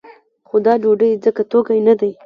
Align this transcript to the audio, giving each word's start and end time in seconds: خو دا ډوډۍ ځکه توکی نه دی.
خو 0.47 0.55
دا 0.65 0.73
ډوډۍ 0.81 1.11
ځکه 1.25 1.41
توکی 1.51 1.79
نه 1.87 1.93
دی. 1.99 2.11